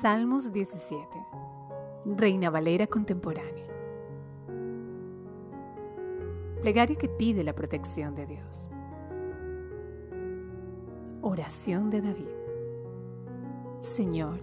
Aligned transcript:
Salmos 0.00 0.52
17. 0.52 1.06
Reina 2.04 2.48
Valera 2.48 2.86
contemporánea. 2.86 3.66
Plegaria 6.62 6.96
que 6.96 7.08
pide 7.08 7.44
la 7.44 7.54
protección 7.54 8.14
de 8.14 8.26
Dios. 8.26 8.70
Oración 11.22 11.90
de 11.90 12.00
David. 12.02 12.34
Señor, 13.80 14.40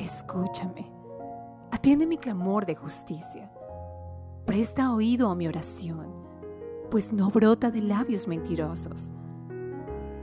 escúchame. 0.00 0.90
Atiende 1.70 2.06
mi 2.06 2.18
clamor 2.18 2.66
de 2.66 2.74
justicia. 2.74 3.52
Presta 4.46 4.92
oído 4.94 5.28
a 5.28 5.34
mi 5.34 5.48
oración, 5.48 6.12
pues 6.90 7.12
no 7.12 7.30
brota 7.30 7.70
de 7.70 7.82
labios 7.82 8.26
mentirosos. 8.28 9.10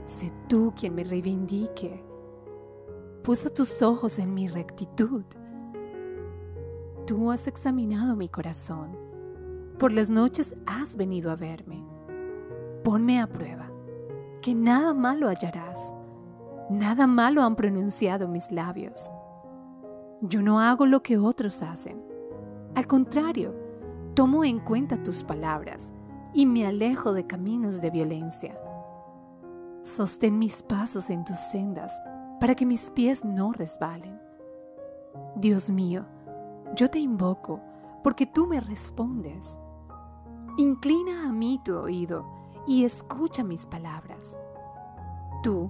Sé 0.06 0.32
tú 0.48 0.72
quien 0.76 0.94
me 0.94 1.04
reivindique 1.04 2.04
Puso 3.24 3.48
tus 3.48 3.80
ojos 3.80 4.18
en 4.18 4.34
mi 4.34 4.48
rectitud. 4.48 5.24
Tú 7.06 7.30
has 7.30 7.46
examinado 7.46 8.16
mi 8.16 8.28
corazón. 8.28 8.98
Por 9.78 9.94
las 9.94 10.10
noches 10.10 10.54
has 10.66 10.94
venido 10.94 11.30
a 11.30 11.34
verme. 11.34 11.82
Ponme 12.82 13.22
a 13.22 13.26
prueba, 13.26 13.70
que 14.42 14.54
nada 14.54 14.92
malo 14.92 15.28
hallarás. 15.28 15.94
Nada 16.68 17.06
malo 17.06 17.42
han 17.42 17.56
pronunciado 17.56 18.28
mis 18.28 18.52
labios. 18.52 19.10
Yo 20.20 20.42
no 20.42 20.60
hago 20.60 20.84
lo 20.84 21.02
que 21.02 21.16
otros 21.16 21.62
hacen. 21.62 22.04
Al 22.74 22.86
contrario, 22.86 23.54
tomo 24.14 24.44
en 24.44 24.60
cuenta 24.60 25.02
tus 25.02 25.24
palabras 25.24 25.92
y 26.32 26.46
me 26.46 26.66
alejo 26.66 27.12
de 27.12 27.26
caminos 27.26 27.80
de 27.80 27.90
violencia. 27.90 28.56
Sostén 29.82 30.38
mis 30.38 30.62
pasos 30.62 31.10
en 31.10 31.24
tus 31.24 31.36
sendas 31.36 32.00
para 32.40 32.54
que 32.54 32.64
mis 32.64 32.90
pies 32.90 33.24
no 33.24 33.52
resbalen. 33.52 34.20
Dios 35.36 35.70
mío, 35.70 36.06
yo 36.76 36.88
te 36.88 37.00
invoco 37.00 37.60
porque 38.04 38.24
tú 38.24 38.46
me 38.46 38.60
respondes. 38.60 39.58
Inclina 40.58 41.28
a 41.28 41.32
mí 41.32 41.60
tu 41.64 41.76
oído 41.76 42.24
y 42.68 42.84
escucha 42.84 43.42
mis 43.42 43.66
palabras. 43.66 44.38
Tú, 45.42 45.68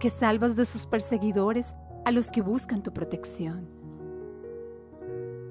que 0.00 0.08
salvas 0.08 0.56
de 0.56 0.64
sus 0.64 0.86
perseguidores 0.86 1.76
a 2.04 2.10
los 2.10 2.32
que 2.32 2.42
buscan 2.42 2.82
tu 2.82 2.92
protección. 2.92 3.79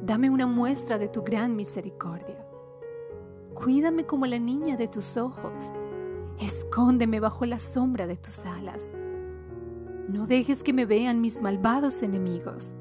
Dame 0.10 0.30
una 0.30 0.48
muestra 0.48 0.98
de 0.98 1.08
tu 1.08 1.22
gran 1.22 1.56
misericordia. 1.56 2.46
Cuídame 3.54 4.06
como 4.06 4.26
la 4.26 4.40
niña 4.40 4.76
de 4.76 4.90
tus 4.90 5.16
ojos. 5.16 5.72
Escóndeme 6.38 7.22
bajo 7.22 7.46
la 7.46 7.60
sombra 7.60 8.08
de 8.08 8.18
tus 8.18 8.40
alas 8.40 8.92
no 10.10 10.26
dejes 10.26 10.64
que 10.64 10.74
me 10.74 10.88
vean 10.88 11.22
mis 11.22 11.40
malvados 11.40 12.02
enemigos, 12.02 12.74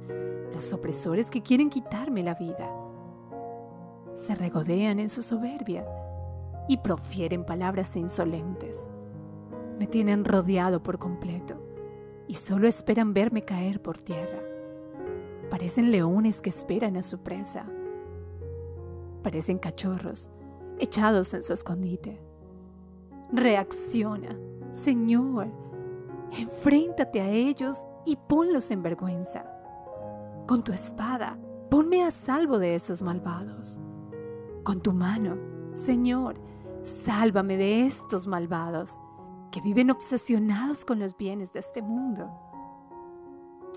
los 0.54 0.72
opresores 0.72 1.30
que 1.30 1.42
quieren 1.42 1.68
quitarme 1.68 2.22
la 2.22 2.34
vida. 2.34 2.74
Se 4.14 4.34
regodean 4.34 4.98
en 4.98 5.10
su 5.10 5.20
soberbia 5.20 5.86
y 6.68 6.78
profieren 6.78 7.44
palabras 7.44 7.94
insolentes. 7.96 8.88
Me 9.78 9.86
tienen 9.86 10.24
rodeado 10.24 10.82
por 10.82 10.98
completo 10.98 11.62
y 12.26 12.34
solo 12.34 12.66
esperan 12.66 13.12
verme 13.12 13.42
caer 13.42 13.82
por 13.82 13.98
tierra. 13.98 14.47
Parecen 15.58 15.90
leones 15.90 16.40
que 16.40 16.50
esperan 16.50 16.96
a 16.96 17.02
su 17.02 17.18
presa. 17.18 17.66
Parecen 19.22 19.58
cachorros 19.58 20.30
echados 20.78 21.34
en 21.34 21.42
su 21.42 21.52
escondite. 21.52 22.22
Reacciona, 23.32 24.38
Señor 24.72 25.48
Enfréntate 26.36 27.20
a 27.20 27.28
ellos 27.28 27.86
y 28.04 28.16
ponlos 28.16 28.70
en 28.70 28.82
vergüenza. 28.82 29.46
Con 30.46 30.62
tu 30.62 30.72
espada, 30.72 31.38
ponme 31.70 32.04
a 32.04 32.10
salvo 32.10 32.58
de 32.58 32.74
esos 32.74 33.02
malvados. 33.02 33.78
Con 34.62 34.80
tu 34.80 34.92
mano, 34.92 35.36
Señor, 35.74 36.40
sálvame 36.82 37.56
de 37.56 37.86
estos 37.86 38.26
malvados 38.26 39.00
que 39.50 39.60
viven 39.60 39.90
obsesionados 39.90 40.84
con 40.84 40.98
los 40.98 41.16
bienes 41.16 41.52
de 41.52 41.60
este 41.60 41.80
mundo. 41.80 42.30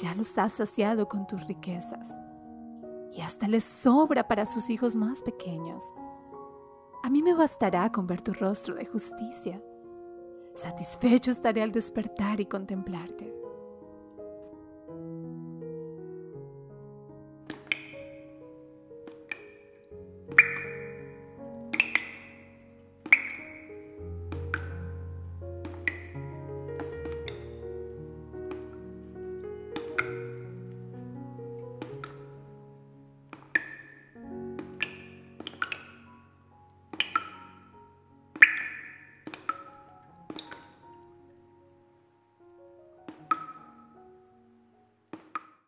Ya 0.01 0.15
los 0.15 0.37
has 0.37 0.53
saciado 0.53 1.07
con 1.07 1.27
tus 1.27 1.45
riquezas 1.45 2.17
y 3.11 3.21
hasta 3.21 3.47
les 3.47 3.63
sobra 3.63 4.27
para 4.27 4.45
sus 4.45 4.69
hijos 4.69 4.95
más 4.95 5.21
pequeños. 5.21 5.93
A 7.03 7.09
mí 7.09 7.21
me 7.21 7.33
bastará 7.33 7.91
con 7.91 8.07
ver 8.07 8.21
tu 8.21 8.33
rostro 8.33 8.75
de 8.75 8.85
justicia 8.85 9.61
Satisfecho 10.55 11.31
estaré 11.31 11.61
al 11.61 11.71
despertar 11.71 12.39
y 12.41 12.45
contemplarte. 12.45 13.33